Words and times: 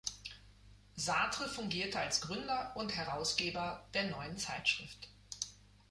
Sartre 0.95 1.47
fungierte 1.47 1.99
als 1.99 2.21
Gründer 2.21 2.71
und 2.75 2.95
Herausgeber 2.95 3.87
der 3.93 4.09
neuen 4.09 4.35
Zeitschrift. 4.35 5.09